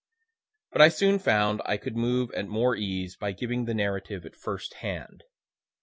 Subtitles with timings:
[0.71, 4.35] But I soon found I could move at more ease, by giving the narrative at
[4.35, 5.25] first hand.